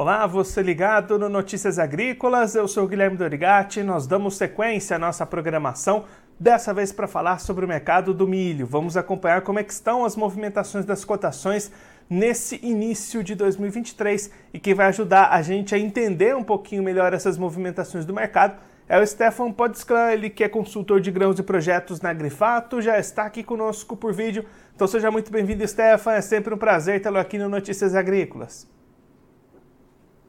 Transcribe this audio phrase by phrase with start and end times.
[0.00, 5.26] Olá, você ligado no Notícias Agrícolas, eu sou Guilherme Dorigati, nós damos sequência à nossa
[5.26, 6.06] programação,
[6.38, 8.66] dessa vez para falar sobre o mercado do milho.
[8.66, 11.70] Vamos acompanhar como é estão as movimentações das cotações
[12.08, 17.12] nesse início de 2023 e que vai ajudar a gente a entender um pouquinho melhor
[17.12, 18.56] essas movimentações do mercado
[18.88, 22.98] é o Stefan Podsclan, ele que é consultor de grãos e projetos na Grifato, já
[22.98, 24.46] está aqui conosco por vídeo.
[24.74, 28.79] Então seja muito bem-vindo, Stefan, é sempre um prazer tê-lo aqui no Notícias Agrícolas.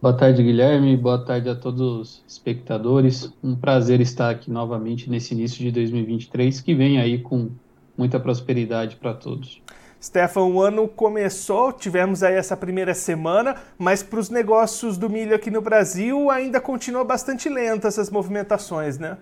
[0.02, 0.98] Boa tarde, Guilherme.
[0.98, 3.32] Boa tarde a todos os espectadores.
[3.44, 7.52] Um prazer estar aqui novamente nesse início de 2023, que vem aí com
[7.96, 9.62] muita prosperidade para todos.
[10.02, 15.36] Stefan, o ano começou, tivemos aí essa primeira semana, mas para os negócios do milho
[15.36, 19.20] aqui no Brasil ainda continua bastante lenta essas movimentações, né?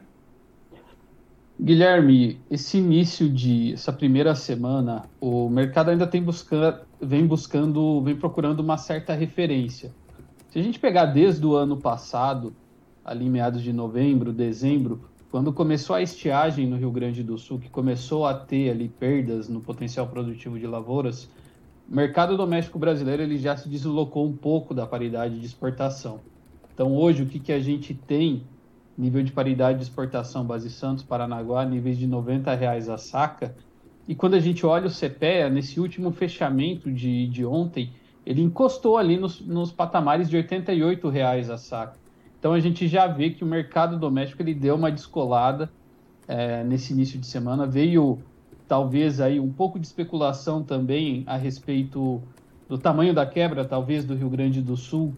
[1.59, 8.15] Guilherme, esse início de essa primeira semana, o mercado ainda tem buscando, vem buscando, vem
[8.15, 9.91] procurando uma certa referência.
[10.49, 12.55] Se a gente pegar desde o ano passado,
[13.05, 17.69] ali meados de novembro, dezembro, quando começou a estiagem no Rio Grande do Sul, que
[17.69, 21.29] começou a ter ali perdas no potencial produtivo de lavouras,
[21.87, 26.19] o mercado doméstico brasileiro ele já se deslocou um pouco da paridade de exportação.
[26.73, 28.41] Então hoje o que, que a gente tem
[28.97, 33.55] nível de paridade de exportação base Santos, Paranaguá, níveis de 90 reais a saca.
[34.07, 37.93] E quando a gente olha o CPEA, nesse último fechamento de, de ontem,
[38.29, 41.97] ele encostou ali nos, nos patamares de R$ 88,00 a saca.
[42.37, 45.67] Então a gente já vê que o mercado doméstico ele deu uma descolada
[46.27, 47.65] é, nesse início de semana.
[47.65, 48.19] Veio
[48.67, 52.21] talvez aí um pouco de especulação também a respeito
[52.67, 55.17] do tamanho da quebra, talvez do Rio Grande do Sul,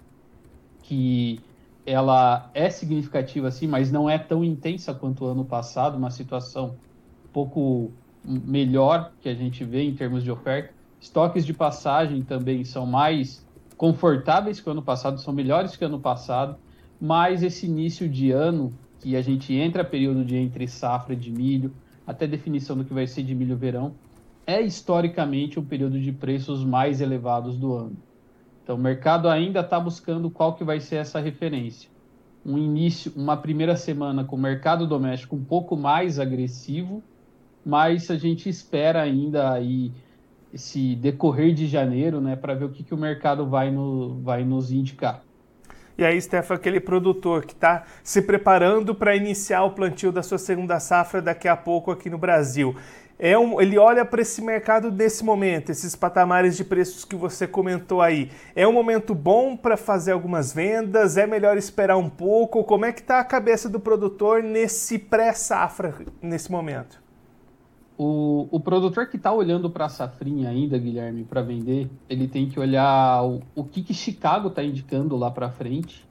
[0.81, 1.38] que
[1.86, 6.75] ela é significativa assim, mas não é tão intensa quanto o ano passado, uma situação
[7.25, 7.92] um pouco
[8.23, 10.81] melhor que a gente vê em termos de oferta.
[11.02, 13.44] Estoques de passagem também são mais
[13.76, 16.58] confortáveis que o ano passado, são melhores que o ano passado,
[17.00, 21.74] mas esse início de ano, que a gente entra período de entre safra de milho,
[22.06, 23.96] até definição do que vai ser de milho verão,
[24.46, 27.98] é historicamente o período de preços mais elevados do ano.
[28.64, 31.90] Então, o mercado ainda está buscando qual que vai ser essa referência.
[32.46, 37.02] Um início, uma primeira semana com o mercado doméstico um pouco mais agressivo,
[37.66, 39.92] mas a gente espera ainda aí
[40.53, 44.44] esse decorrer de janeiro, né, para ver o que, que o mercado vai, no, vai
[44.44, 45.23] nos indicar.
[45.97, 50.38] E aí, Stefan, aquele produtor que está se preparando para iniciar o plantio da sua
[50.38, 52.75] segunda safra daqui a pouco aqui no Brasil.
[53.19, 57.45] É um, ele olha para esse mercado nesse momento, esses patamares de preços que você
[57.45, 58.31] comentou aí.
[58.56, 61.18] É um momento bom para fazer algumas vendas?
[61.18, 62.63] É melhor esperar um pouco?
[62.63, 67.00] Como é que está a cabeça do produtor nesse pré-safra, nesse momento?
[68.03, 72.50] O, o produtor que está olhando para a safrinha ainda, Guilherme, para vender, ele tem
[72.50, 76.03] que olhar o, o que, que Chicago está indicando lá para frente,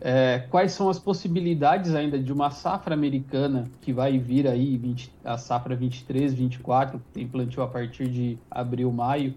[0.00, 5.12] é, quais são as possibilidades ainda de uma safra americana que vai vir aí, 20,
[5.24, 9.32] a safra 23, 24, que tem plantio a partir de abril, maio,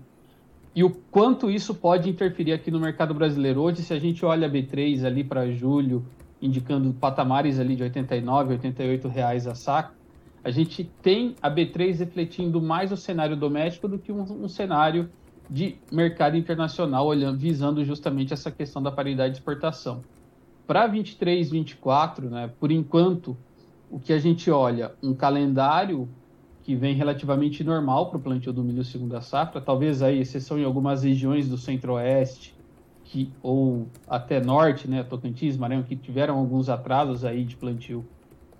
[0.75, 3.61] e o quanto isso pode interferir aqui no mercado brasileiro.
[3.61, 6.03] Hoje, se a gente olha a B3 ali para julho,
[6.41, 10.01] indicando patamares ali de 89, 88 reais a saca,
[10.43, 15.09] a gente tem a B3 refletindo mais o cenário doméstico do que um, um cenário
[15.49, 20.03] de mercado internacional, olhando, visando justamente essa questão da paridade de exportação.
[20.67, 23.37] Para 23, 24, né, por enquanto,
[23.89, 26.09] o que a gente olha, um calendário
[26.63, 30.63] que vem relativamente normal para o plantio do milho segunda safra, talvez aí exceção em
[30.63, 32.55] algumas regiões do centro-oeste
[33.03, 38.03] que ou até norte, né, Tocantins, Maranhão, que tiveram alguns atrasos aí de plantio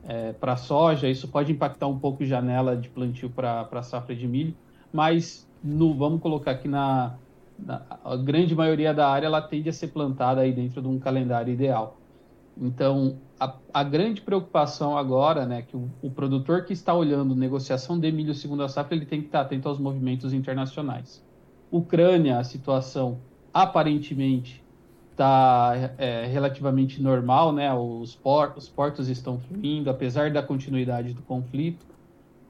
[0.07, 4.27] é, para soja, isso pode impactar um pouco a janela de plantio para safra de
[4.27, 4.55] milho,
[4.91, 7.15] mas no, vamos colocar aqui na,
[7.57, 10.99] na, a grande maioria da área ela tende a ser plantada aí dentro de um
[10.99, 11.97] calendário ideal.
[12.57, 17.99] Então, a, a grande preocupação agora, né, que o, o, produtor que está olhando negociação
[17.99, 21.23] de milho segundo a safra, ele tem que estar atento aos movimentos internacionais.
[21.71, 23.19] Ucrânia, a situação
[23.53, 24.62] aparentemente
[25.13, 27.73] está é, relativamente normal, né?
[27.73, 31.85] Os, portos, os portos estão fluindo, apesar da continuidade do conflito,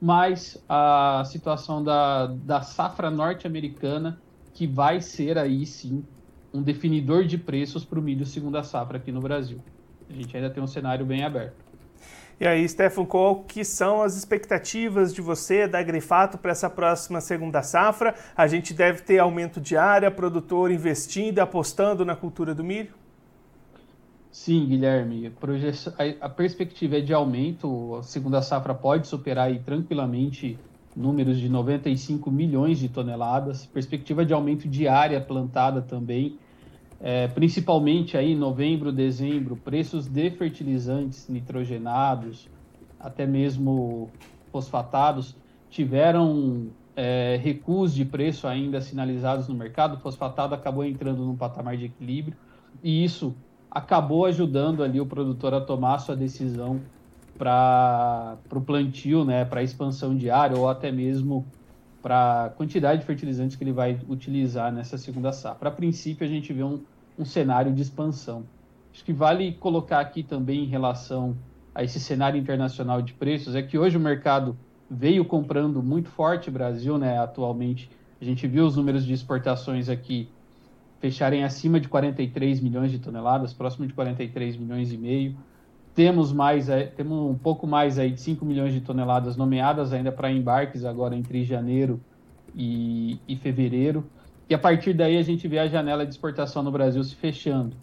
[0.00, 4.18] mas a situação da, da safra norte-americana,
[4.52, 6.04] que vai ser aí sim
[6.52, 9.60] um definidor de preços para o milho segunda safra aqui no Brasil.
[10.08, 11.63] A gente ainda tem um cenário bem aberto.
[12.40, 17.20] E aí, Stefan, qual que são as expectativas de você, da Grifato, para essa próxima
[17.20, 18.14] segunda safra?
[18.36, 22.92] A gente deve ter aumento de área, produtor investindo, apostando na cultura do milho?
[24.32, 25.32] Sim, Guilherme.
[26.20, 27.94] A perspectiva é de aumento.
[27.94, 30.58] A segunda safra pode superar aí, tranquilamente
[30.96, 33.64] números de 95 milhões de toneladas.
[33.64, 36.36] Perspectiva de aumento de área plantada também.
[37.00, 42.48] É, principalmente aí novembro, dezembro, preços de fertilizantes nitrogenados,
[42.98, 44.10] até mesmo
[44.50, 45.36] fosfatados,
[45.68, 49.96] tiveram é, recuos de preço ainda sinalizados no mercado.
[49.96, 52.36] O fosfatado acabou entrando num patamar de equilíbrio
[52.82, 53.34] e isso
[53.70, 56.80] acabou ajudando ali o produtor a tomar sua decisão
[57.36, 61.52] para o plantio, né, para expansão diária ou até mesmo
[62.04, 65.70] para a quantidade de fertilizantes que ele vai utilizar nessa segunda safra.
[65.70, 66.82] A princípio, a gente vê um,
[67.18, 68.44] um cenário de expansão.
[68.92, 71.34] Acho que vale colocar aqui também em relação
[71.74, 74.54] a esse cenário internacional de preços, é que hoje o mercado
[74.88, 77.90] veio comprando muito forte Brasil, né, atualmente.
[78.20, 80.28] A gente viu os números de exportações aqui
[81.00, 85.34] fecharem acima de 43 milhões de toneladas, próximo de 43 milhões e meio.
[85.94, 90.30] Temos mais, temos um pouco mais aí de 5 milhões de toneladas nomeadas ainda para
[90.30, 92.00] embarques agora entre janeiro
[92.52, 94.04] e, e fevereiro.
[94.48, 97.76] E a partir daí a gente vê a janela de exportação no Brasil se fechando.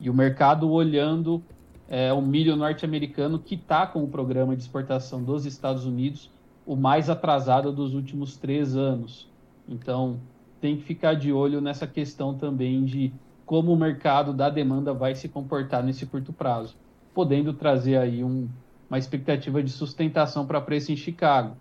[0.00, 1.42] E o mercado olhando
[1.88, 6.30] é, o milho norte-americano que está com o programa de exportação dos Estados Unidos
[6.64, 9.28] o mais atrasado dos últimos três anos.
[9.68, 10.20] Então,
[10.60, 13.12] tem que ficar de olho nessa questão também de
[13.44, 16.76] como o mercado da demanda vai se comportar nesse curto prazo
[17.18, 18.48] podendo trazer aí um,
[18.88, 21.56] uma expectativa de sustentação para preço em Chicago.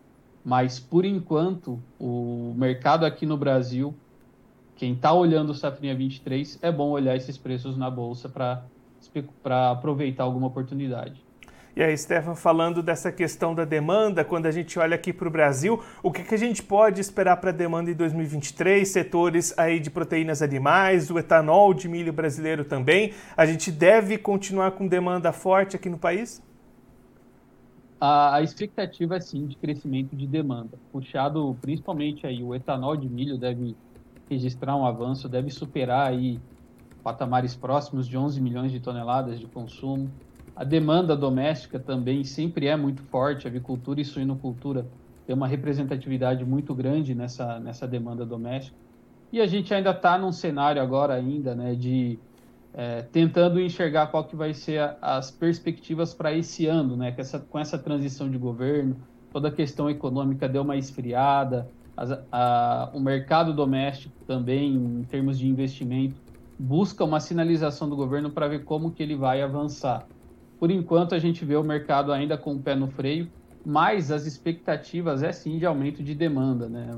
[0.46, 3.92] Mas, por enquanto, o mercado aqui no Brasil,
[4.76, 10.26] quem está olhando o Safrinha 23, é bom olhar esses preços na Bolsa para aproveitar
[10.26, 11.20] alguma oportunidade.
[11.78, 15.30] E aí, Stefan, falando dessa questão da demanda, quando a gente olha aqui para o
[15.30, 18.88] Brasil, o que, que, a gente pode esperar para a demanda em 2023?
[18.88, 23.14] Setores aí de proteínas animais, o etanol de milho brasileiro também.
[23.38, 26.42] A gente deve continuar com demanda forte aqui no país?
[28.02, 33.38] A, expectativa é sim de crescimento de demanda, puxado principalmente aí o etanol de milho
[33.38, 33.78] deve
[34.28, 36.40] registrar um avanço, deve superar aí
[37.04, 40.10] patamares próximos de 11 milhões de toneladas de consumo
[40.58, 44.88] a demanda doméstica também sempre é muito forte, a avicultura e suinocultura
[45.28, 48.76] tem uma representatividade muito grande nessa, nessa demanda doméstica.
[49.32, 52.18] E a gente ainda está num cenário agora ainda, né, de
[52.74, 57.22] é, tentando enxergar qual que vai ser a, as perspectivas para esse ano, né, com
[57.22, 58.96] essa, com essa transição de governo,
[59.32, 61.70] toda a questão econômica deu uma esfriada,
[62.32, 66.16] a, o mercado doméstico também, em termos de investimento,
[66.58, 70.08] busca uma sinalização do governo para ver como que ele vai avançar.
[70.60, 73.30] Por enquanto, a gente vê o mercado ainda com o pé no freio,
[73.66, 76.68] mas as expectativas é sim de aumento de demanda.
[76.68, 76.90] Né?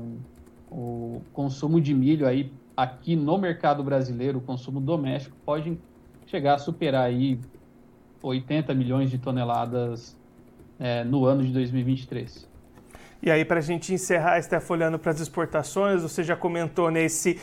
[0.70, 5.78] O, consumo de milho aí aqui no mercado brasileiro, o consumo doméstico, pode
[6.26, 7.38] chegar a superar aí
[8.22, 10.16] 80 milhões de toneladas
[10.78, 12.49] é, no ano de 2023.
[13.22, 17.38] E aí, para a gente encerrar, Steph, olhando para as exportações, você já comentou nesse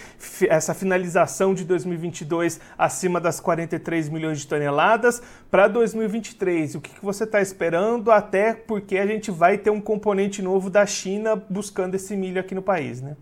[0.50, 5.22] essa finalização de 2022 acima das 43 milhões de toneladas.
[5.52, 8.12] Para 2023, o que, que você está esperando?
[8.12, 12.56] Até porque a gente vai ter um componente novo da China buscando esse milho aqui
[12.56, 13.16] no país, né?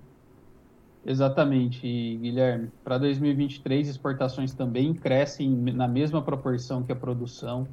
[1.06, 1.86] Exatamente,
[2.22, 2.72] Guilherme.
[2.84, 7.68] Para 2023, exportações também crescem na mesma proporção que a produção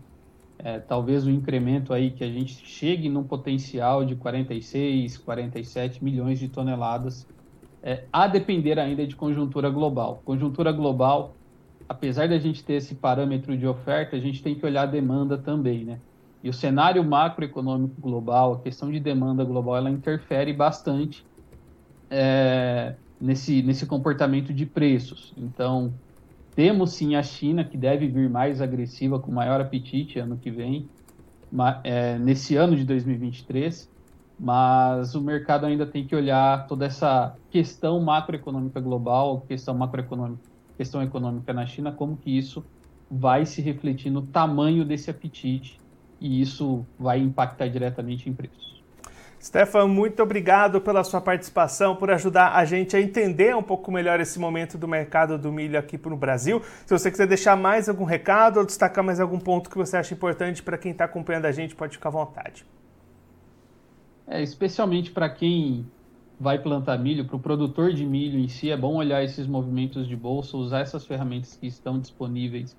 [0.58, 6.38] é, talvez o incremento aí que a gente chegue num potencial de 46, 47 milhões
[6.38, 7.26] de toneladas,
[7.82, 10.22] é, a depender ainda de conjuntura global.
[10.24, 11.34] Conjuntura global,
[11.88, 15.36] apesar da gente ter esse parâmetro de oferta, a gente tem que olhar a demanda
[15.36, 15.98] também, né?
[16.43, 21.24] E o cenário macroeconômico global, a questão de demanda global, ela interfere bastante
[22.10, 25.32] é, nesse, nesse comportamento de preços.
[25.36, 25.94] Então,
[26.55, 30.91] temos sim a China, que deve vir mais agressiva, com maior apetite ano que vem,
[31.85, 33.91] é, nesse ano de 2023,
[34.39, 40.43] mas o mercado ainda tem que olhar toda essa questão macroeconômica global, questão macroeconômica,
[40.77, 42.69] questão econômica na China, como que isso
[43.09, 45.82] vai se refletir no tamanho desse apetite
[46.21, 48.81] e isso vai impactar diretamente em preços.
[49.43, 54.20] Stefan, muito obrigado pela sua participação, por ajudar a gente a entender um pouco melhor
[54.20, 56.63] esse momento do mercado do milho aqui para o Brasil.
[56.87, 60.15] Se você quiser deixar mais algum recado ou destacar mais algum ponto que você acha
[60.15, 62.65] importante para quem está acompanhando a gente, pode ficar à vontade.
[64.29, 65.91] É, especialmente para quem
[66.39, 70.06] vai plantar milho, para o produtor de milho em si, é bom olhar esses movimentos
[70.06, 72.77] de bolsa, usar essas ferramentas que estão disponíveis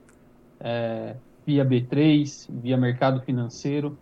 [0.61, 3.97] é, via B3, via mercado financeiro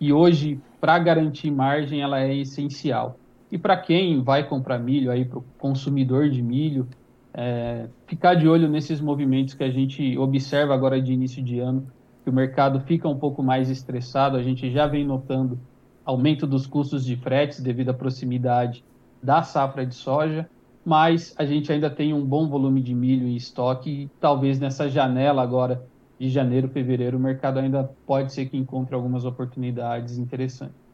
[0.00, 3.18] e hoje, para garantir margem, ela é essencial.
[3.50, 6.88] E para quem vai comprar milho, aí para o consumidor de milho,
[7.32, 11.86] é, ficar de olho nesses movimentos que a gente observa agora de início de ano,
[12.24, 15.58] que o mercado fica um pouco mais estressado, a gente já vem notando
[16.04, 18.84] aumento dos custos de fretes devido à proximidade
[19.22, 20.48] da safra de soja,
[20.84, 24.88] mas a gente ainda tem um bom volume de milho em estoque e talvez nessa
[24.88, 25.84] janela agora
[26.18, 30.86] de janeiro, fevereiro, o mercado ainda pode ser que encontre algumas oportunidades interessantes.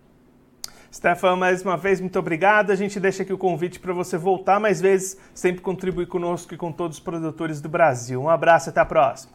[0.93, 2.71] Stefan, mais uma vez, muito obrigado.
[2.71, 6.57] A gente deixa aqui o convite para você voltar mais vezes, sempre contribuir conosco e
[6.57, 8.21] com todos os produtores do Brasil.
[8.21, 9.33] Um abraço e até a próxima.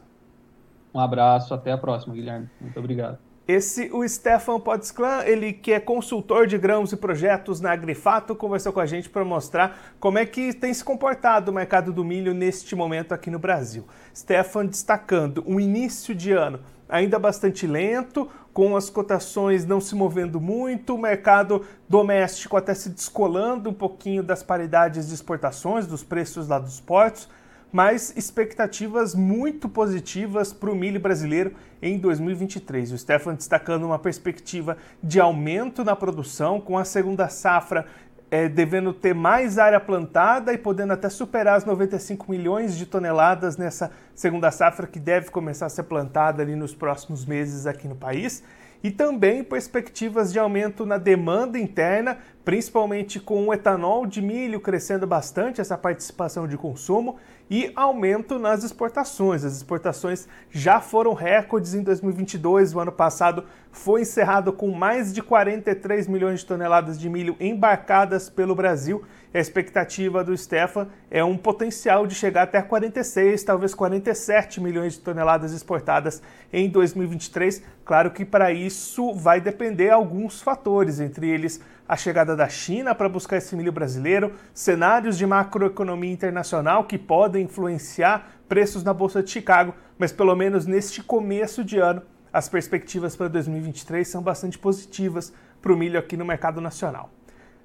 [0.93, 2.47] Um abraço, até a próxima, Guilherme.
[2.61, 3.26] Muito obrigado.
[3.47, 8.73] Esse, o Stefan Potsclan, ele que é consultor de grãos e projetos na Agrifato, conversou
[8.73, 12.33] com a gente para mostrar como é que tem se comportado o mercado do milho
[12.33, 13.87] neste momento aqui no Brasil.
[14.13, 20.41] Stefan destacando um início de ano ainda bastante lento, com as cotações não se movendo
[20.41, 26.49] muito, o mercado doméstico até se descolando um pouquinho das paridades de exportações, dos preços
[26.49, 27.29] lá dos portos,
[27.71, 32.91] mas expectativas muito positivas para o milho brasileiro em 2023.
[32.91, 37.85] O Stefan destacando uma perspectiva de aumento na produção, com a segunda safra
[38.29, 43.57] é, devendo ter mais área plantada e podendo até superar as 95 milhões de toneladas
[43.57, 47.95] nessa segunda safra que deve começar a ser plantada ali nos próximos meses aqui no
[47.95, 48.43] país
[48.83, 55.07] e também perspectivas de aumento na demanda interna, principalmente com o etanol de milho crescendo
[55.07, 57.17] bastante, essa participação de consumo,
[57.49, 59.43] e aumento nas exportações.
[59.43, 65.21] As exportações já foram recordes em 2022, o ano passado foi encerrado com mais de
[65.21, 69.03] 43 milhões de toneladas de milho embarcadas pelo Brasil.
[69.33, 74.99] A expectativa do Stefan é um potencial de chegar até 46, talvez 47 milhões de
[74.99, 77.61] toneladas exportadas em 2023.
[77.85, 83.07] Claro que para isso vai depender alguns fatores, entre eles a chegada da China para
[83.07, 89.29] buscar esse milho brasileiro, cenários de macroeconomia internacional que podem influenciar preços na Bolsa de
[89.29, 92.01] Chicago, mas pelo menos neste começo de ano,
[92.31, 97.09] as perspectivas para 2023 são bastante positivas para o milho aqui no mercado nacional.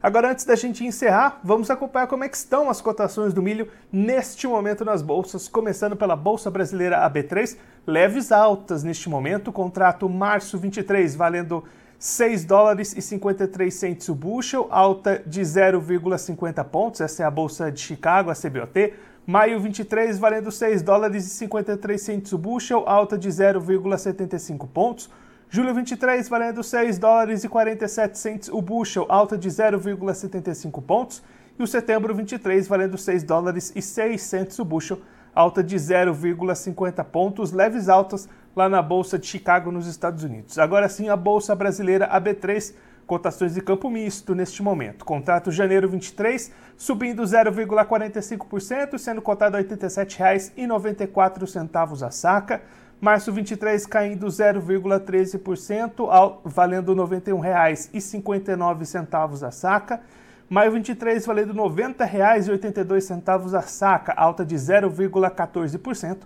[0.02, 4.48] Agora, antes da gente encerrar, vamos acompanhar como é estão as cotações do milho neste
[4.48, 11.14] momento nas bolsas, começando pela Bolsa Brasileira AB3, leves altas neste momento, contrato março 23
[11.14, 11.62] valendo
[12.02, 17.00] 6 dólares e 53 centes o bushel, alta de 0,50 pontos.
[17.00, 18.94] Essa é a bolsa de Chicago, a CBOT.
[19.24, 25.08] Maio 23 valendo 6 dólares e 53 centes o bushel, alta de 0,75 pontos.
[25.48, 31.22] Julho 23 valendo 6 dólares e 47 centes o bushel, alta de 0,75 pontos.
[31.56, 34.98] E o setembro 23 valendo 6 dólares e 6 centes o bushel,
[35.32, 40.58] alta de 0,50 pontos, leves altas lá na Bolsa de Chicago, nos Estados Unidos.
[40.58, 42.74] Agora sim, a Bolsa Brasileira AB3,
[43.06, 45.04] cotações de campo misto neste momento.
[45.04, 52.62] Contrato janeiro 23, subindo 0,45%, sendo cotado a R$ 87,94 a saca.
[53.00, 60.00] Março 23 caindo 0,13%, valendo R$ 91,59 a saca.
[60.48, 66.18] Maio 23 valendo R$ 90,82 a saca, alta de 0,14%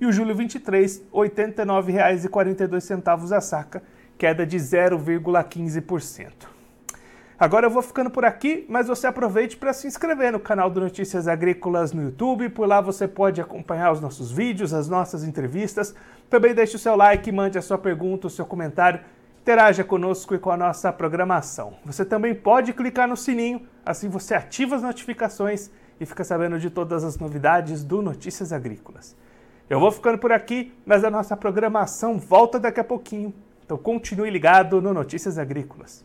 [0.00, 3.82] e o julho 23, R$ 89,42 a saca,
[4.18, 6.54] queda de 0,15%.
[7.38, 10.80] Agora eu vou ficando por aqui, mas você aproveite para se inscrever no canal do
[10.80, 12.48] Notícias Agrícolas no YouTube.
[12.48, 15.94] Por lá você pode acompanhar os nossos vídeos, as nossas entrevistas.
[16.30, 19.00] Também deixe o seu like, mande a sua pergunta, o seu comentário,
[19.42, 21.74] interaja conosco e com a nossa programação.
[21.84, 25.70] Você também pode clicar no sininho, assim você ativa as notificações
[26.00, 29.16] e fica sabendo de todas as novidades do Notícias Agrícolas.
[29.68, 33.32] Eu vou ficando por aqui, mas a nossa programação volta daqui a pouquinho.
[33.64, 36.04] Então continue ligado no Notícias Agrícolas.